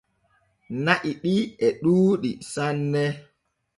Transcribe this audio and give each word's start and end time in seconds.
Na’i 0.83 1.11
ɗi 1.21 1.33
e 1.65 1.67
ɗuuɗɗi 1.81 2.31
sanne. 2.51 3.03